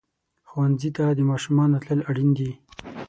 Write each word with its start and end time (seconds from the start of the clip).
ښوونځي 0.49 0.89
ته 0.97 1.05
د 1.17 1.19
ماشومانو 1.31 1.81
تلل 1.83 1.99
اړین 2.09 2.29
دي. 2.37 2.51